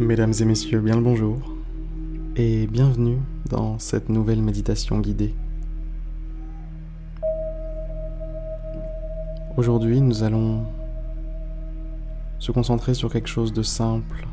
[0.00, 1.36] Mesdames et messieurs, bien le bonjour
[2.34, 3.18] et bienvenue
[3.50, 5.34] dans cette nouvelle méditation guidée.
[9.58, 10.64] Aujourd'hui, nous allons
[12.38, 14.26] se concentrer sur quelque chose de simple,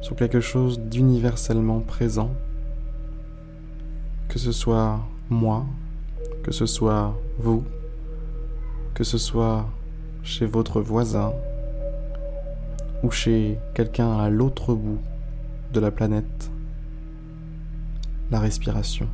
[0.00, 2.32] sur quelque chose d'universellement présent,
[4.28, 4.98] que ce soit
[5.28, 5.64] moi,
[6.42, 7.62] que ce soit vous,
[8.92, 9.68] que ce soit
[10.24, 11.32] chez votre voisin
[13.02, 14.98] ou chez quelqu'un à l'autre bout
[15.72, 16.50] de la planète,
[18.30, 19.08] la respiration.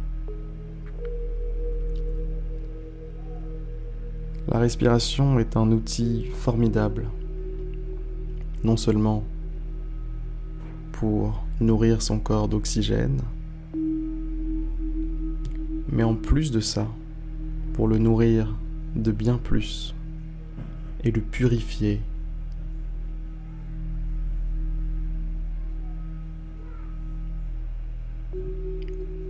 [4.49, 7.07] La respiration est un outil formidable,
[8.65, 9.25] non seulement
[10.93, 13.21] pour nourrir son corps d'oxygène,
[15.89, 16.87] mais en plus de ça,
[17.75, 18.57] pour le nourrir
[18.95, 19.95] de bien plus
[21.05, 22.01] et le purifier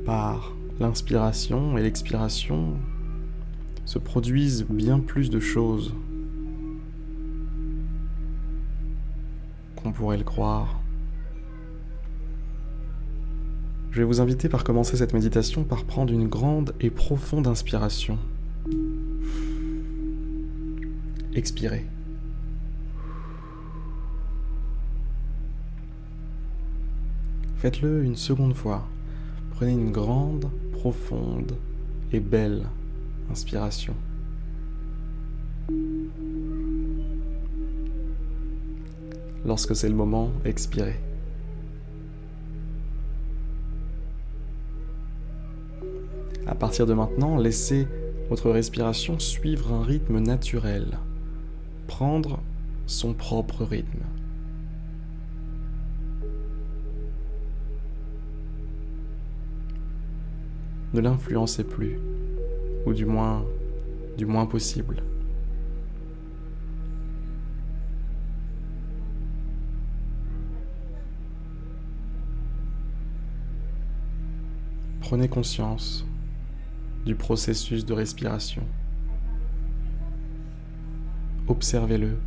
[0.06, 2.74] par l'inspiration et l'expiration
[3.84, 5.94] se produisent bien plus de choses
[9.74, 10.80] qu'on pourrait le croire.
[13.90, 18.18] Je vais vous inviter par commencer cette méditation par prendre une grande et profonde inspiration.
[21.34, 21.84] Expirez.
[27.56, 28.86] Faites-le une seconde fois.
[29.56, 31.56] Prenez une grande, profonde
[32.12, 32.66] et belle
[33.30, 33.94] inspiration.
[39.46, 41.00] Lorsque c'est le moment, expirez.
[46.46, 47.88] À partir de maintenant, laissez
[48.28, 50.98] votre respiration suivre un rythme naturel,
[51.86, 52.40] prendre
[52.86, 54.04] son propre rythme.
[60.94, 61.98] Ne l'influencez plus,
[62.86, 63.44] ou du moins,
[64.16, 65.02] du moins possible.
[75.00, 76.04] Prenez conscience
[77.04, 78.64] du processus de respiration.
[81.46, 82.18] Observez-le.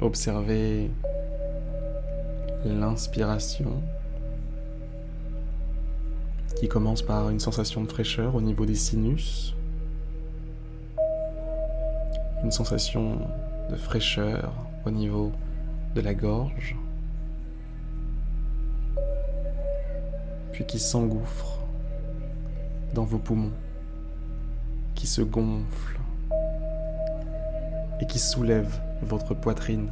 [0.00, 0.90] Observez
[2.64, 3.82] l'inspiration
[6.56, 9.54] qui commence par une sensation de fraîcheur au niveau des sinus,
[12.42, 13.20] une sensation
[13.70, 14.52] de fraîcheur
[14.84, 15.32] au niveau
[15.94, 16.76] de la gorge,
[20.52, 21.60] puis qui s'engouffre
[22.94, 23.52] dans vos poumons,
[24.94, 25.96] qui se gonfle.
[27.98, 29.88] Et qui soulève votre poitrine.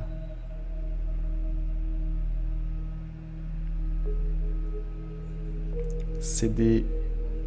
[6.25, 6.87] C'est des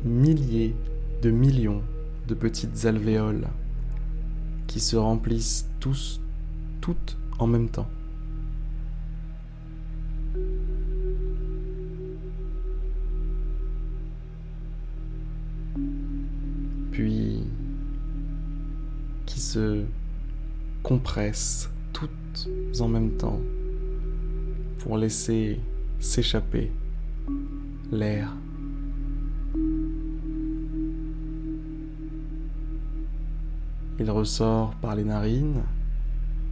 [0.05, 0.75] milliers
[1.23, 1.81] de millions
[2.27, 3.47] de petites alvéoles
[4.67, 6.21] qui se remplissent tous,
[6.79, 7.89] toutes en même temps.
[16.91, 17.43] Puis
[19.25, 19.85] qui se
[20.83, 22.47] compressent toutes
[22.79, 23.39] en même temps
[24.77, 25.59] pour laisser
[25.99, 26.71] s'échapper
[27.91, 28.35] l'air
[33.99, 35.63] Il ressort par les narines,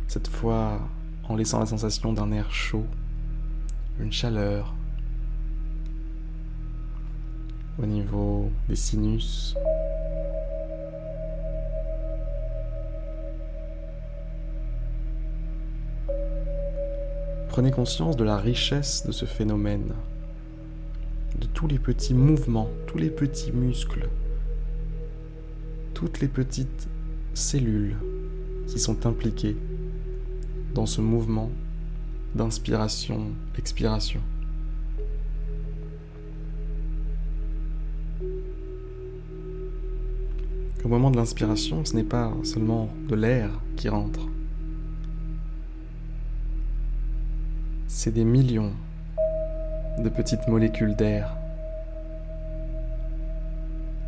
[0.08, 0.80] cette fois
[1.30, 2.86] en laissant la sensation d'un air chaud,
[4.00, 4.74] une chaleur
[7.78, 9.56] au niveau des sinus.
[17.50, 19.94] Prenez conscience de la richesse de ce phénomène,
[21.40, 24.10] de tous les petits mouvements, tous les petits muscles,
[25.94, 26.88] toutes les petites
[27.36, 27.98] cellules
[28.66, 29.58] qui sont impliquées
[30.74, 31.52] dans ce mouvement
[32.34, 34.22] d'inspiration-expiration.
[40.84, 44.22] Au moment de l'inspiration, ce n'est pas seulement de l'air qui rentre.
[47.88, 48.72] C'est des millions
[50.00, 51.36] de petites molécules d'air.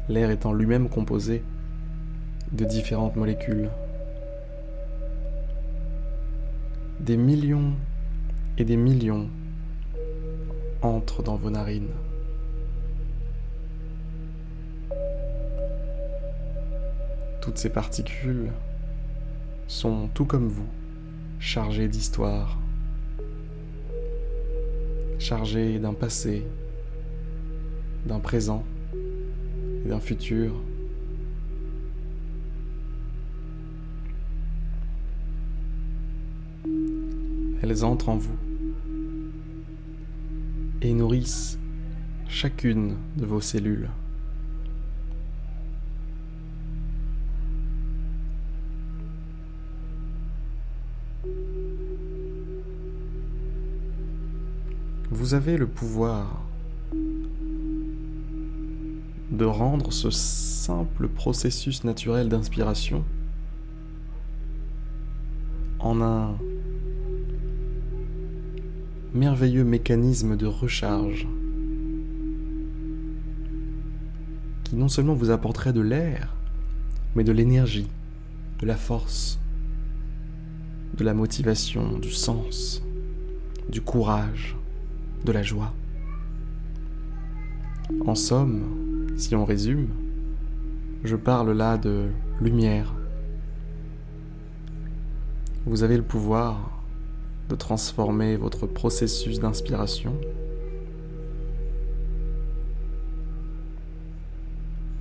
[0.07, 1.43] L'air étant lui-même composé
[2.51, 3.69] de différentes molécules.
[6.99, 7.73] Des millions
[8.57, 9.29] et des millions
[10.81, 11.93] entrent dans vos narines.
[17.41, 18.51] Toutes ces particules
[19.67, 20.67] sont tout comme vous,
[21.39, 22.57] chargé d'histoire,
[25.19, 26.45] chargé d'un passé,
[28.05, 28.63] d'un présent
[29.85, 30.53] et d'un futur.
[37.61, 38.37] Elles entrent en vous
[40.81, 41.57] et nourrissent
[42.27, 43.89] chacune de vos cellules.
[55.09, 56.41] Vous avez le pouvoir
[59.31, 63.03] de rendre ce simple processus naturel d'inspiration
[65.79, 66.37] en un
[69.17, 71.27] merveilleux mécanisme de recharge
[74.63, 76.35] qui non seulement vous apporterait de l'air,
[77.15, 77.87] mais de l'énergie,
[78.59, 79.39] de la force,
[80.95, 82.83] de la motivation, du sens,
[83.69, 84.55] du courage,
[85.25, 85.73] de la joie.
[88.05, 89.87] En somme, si on résume,
[91.03, 92.09] je parle là de
[92.39, 92.93] lumière.
[95.65, 96.76] Vous avez le pouvoir
[97.49, 100.13] de transformer votre processus d'inspiration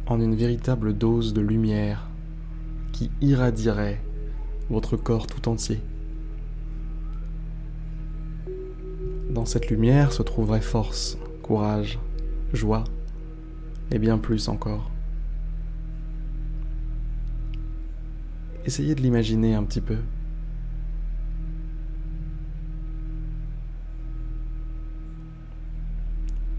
[0.07, 2.09] en une véritable dose de lumière
[2.93, 4.01] qui irradierait
[4.71, 5.81] votre corps tout entier.
[9.31, 11.99] Dans cette lumière se trouverait force, courage,
[12.53, 12.85] joie
[13.91, 14.91] et bien plus encore.
[18.65, 19.99] Essayez de l'imaginer un petit peu.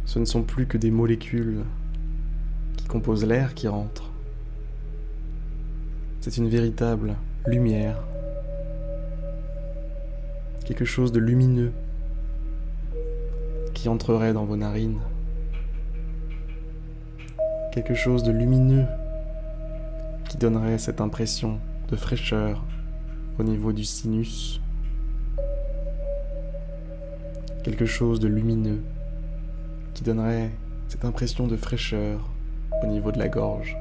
[0.08, 1.66] Ce ne sont plus que des molécules
[2.78, 4.10] qui composent l'air qui rentre.
[6.22, 7.16] C'est une véritable
[7.46, 8.02] lumière,
[10.64, 11.74] quelque chose de lumineux
[13.74, 15.02] qui entrerait dans vos narines,
[17.74, 18.86] quelque chose de lumineux
[20.30, 21.60] qui donnerait cette impression
[21.90, 22.64] de fraîcheur
[23.40, 24.62] au niveau du sinus,
[27.66, 28.82] quelque chose de lumineux
[29.98, 30.52] qui donnerait
[30.90, 32.30] cette impression de fraîcheur
[32.84, 33.76] au niveau de la gorge.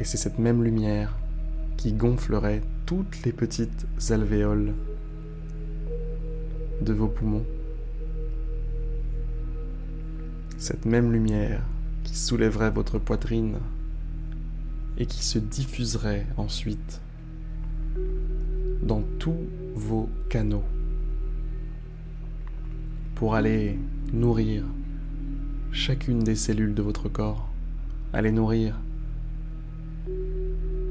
[0.00, 1.16] Et c'est cette même lumière
[1.76, 4.74] qui gonflerait toutes les petites alvéoles
[6.82, 7.44] de vos poumons.
[10.56, 11.62] Cette même lumière
[12.02, 13.58] qui soulèverait votre poitrine
[14.96, 17.00] et qui se diffuserait ensuite
[18.82, 19.38] dans tous
[19.76, 20.64] vos canaux
[23.18, 23.76] pour aller
[24.12, 24.62] nourrir
[25.72, 27.50] chacune des cellules de votre corps,
[28.12, 28.78] aller nourrir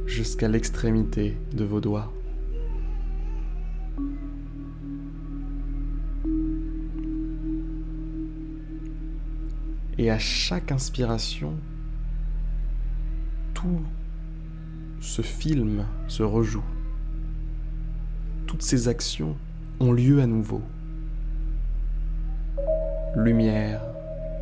[0.06, 2.12] jusqu'à l'extrémité de vos doigts.
[9.98, 11.54] Et à chaque inspiration,
[13.54, 13.82] tout
[15.00, 16.66] ce film se rejoue.
[18.48, 19.38] Toutes ces actions
[19.80, 20.62] ont lieu à nouveau
[23.18, 23.82] lumière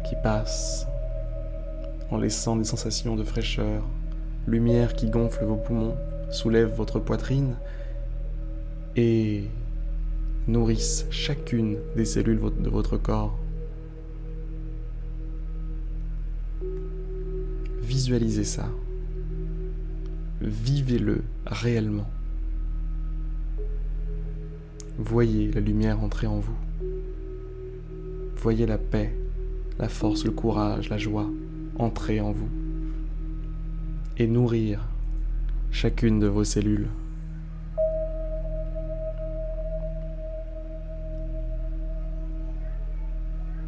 [0.03, 0.85] qui passe
[2.11, 3.83] en laissant des sensations de fraîcheur,
[4.47, 5.95] lumière qui gonfle vos poumons,
[6.29, 7.55] soulève votre poitrine
[8.97, 9.45] et
[10.47, 13.39] nourrisse chacune des cellules de votre corps.
[17.81, 18.65] Visualisez ça.
[20.41, 22.09] Vivez-le réellement.
[24.97, 26.64] Voyez la lumière entrer en vous.
[28.37, 29.15] Voyez la paix,
[29.79, 31.27] la force, le courage, la joie
[31.77, 32.49] entrer en vous
[34.17, 34.87] et nourrir
[35.71, 36.87] chacune de vos cellules.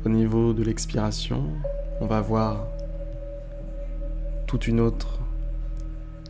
[0.06, 1.44] Au niveau de l'expiration,
[2.00, 2.68] on va voir
[4.46, 5.20] toute une autre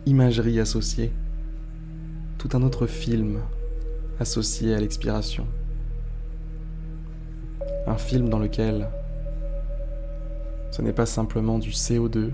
[0.06, 1.12] imagerie associée,
[2.38, 3.40] tout un autre film
[4.20, 5.46] associé à l'expiration
[7.88, 8.90] un film dans lequel
[10.72, 12.32] ce n'est pas simplement du CO2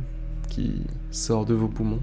[0.49, 0.81] qui
[1.11, 2.01] sort de vos poumons,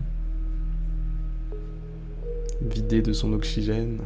[2.62, 3.98] vidé de son oxygène,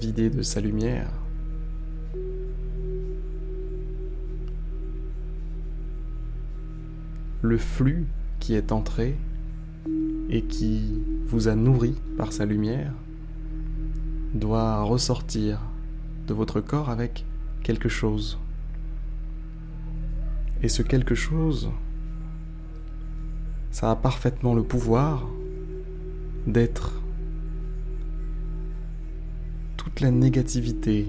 [0.00, 1.10] vidé de sa lumière.
[7.42, 8.06] Le flux
[8.38, 9.16] qui est entré
[10.30, 12.92] et qui vous a nourri par sa lumière
[14.34, 15.60] doit ressortir
[16.26, 17.24] de votre corps avec
[17.62, 18.38] quelque chose.
[20.62, 21.70] Et ce quelque chose,
[23.70, 25.26] ça a parfaitement le pouvoir
[26.46, 27.00] d'être
[29.76, 31.06] toute la négativité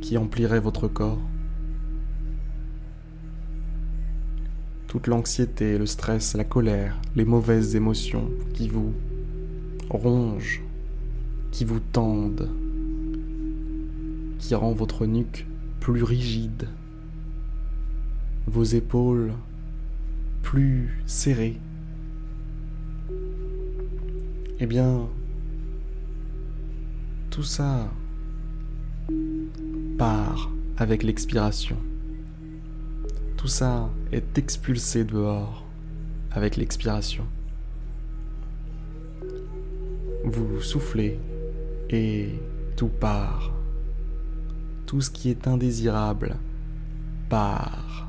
[0.00, 1.20] qui emplirait votre corps,
[4.86, 8.94] toute l'anxiété, le stress, la colère, les mauvaises émotions qui vous
[9.90, 10.62] rongent,
[11.50, 12.48] qui vous tendent,
[14.38, 15.46] qui rend votre nuque
[15.80, 16.68] plus rigide,
[18.46, 19.32] vos épaules
[20.42, 21.58] plus serrées.
[24.58, 25.08] Eh bien,
[27.30, 27.90] tout ça
[29.98, 31.76] part avec l'expiration.
[33.36, 35.64] Tout ça est expulsé dehors
[36.30, 37.24] avec l'expiration.
[40.24, 41.18] Vous soufflez
[41.90, 42.30] et
[42.76, 43.55] tout part.
[44.86, 46.36] Tout ce qui est indésirable
[47.28, 48.08] part.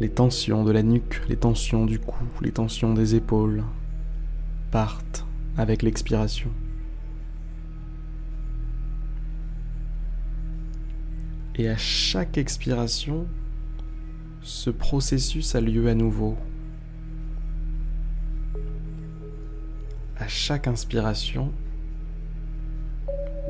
[0.00, 3.62] Les tensions de la nuque, les tensions du cou, les tensions des épaules
[4.70, 6.50] partent avec l'expiration.
[11.56, 13.26] Et à chaque expiration,
[14.40, 16.38] ce processus a lieu à nouveau.
[20.30, 21.50] Chaque inspiration,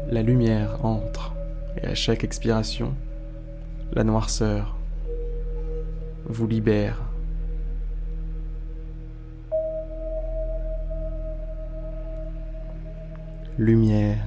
[0.09, 1.35] la lumière entre.
[1.77, 2.95] Et à chaque expiration,
[3.93, 4.77] la noirceur
[6.25, 7.03] vous libère.
[13.59, 14.27] Lumière.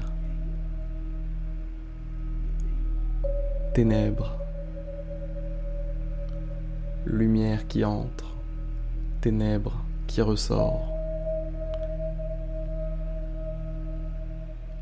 [3.74, 4.38] Ténèbres.
[7.05, 8.36] Lumière qui entre.
[9.22, 11.02] Ténèbres qui ressort.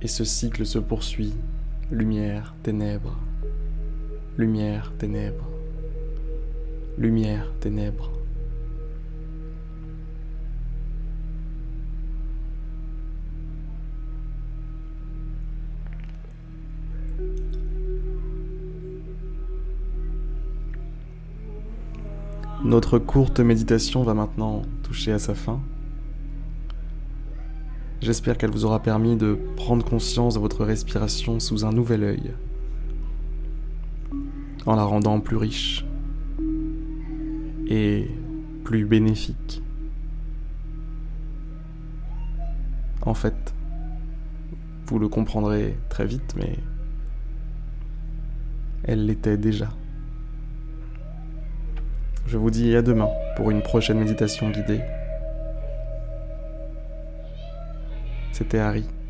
[0.01, 1.33] Et ce cycle se poursuit.
[1.91, 3.17] Lumière, ténèbres.
[4.37, 5.51] Lumière, ténèbres
[6.97, 8.11] lumière, ténèbres.
[22.63, 25.59] Notre courte méditation va maintenant toucher à sa fin.
[28.01, 32.31] J'espère qu'elle vous aura permis de prendre conscience de votre respiration sous un nouvel œil,
[34.65, 35.85] en la rendant plus riche,
[37.67, 38.07] et
[38.63, 39.61] plus bénéfique.
[43.03, 43.53] En fait,
[44.87, 46.57] vous le comprendrez très vite, mais
[48.83, 49.69] elle l'était déjà.
[52.25, 54.81] Je vous dis à demain pour une prochaine méditation guidée.
[58.41, 59.00] C'était Harry.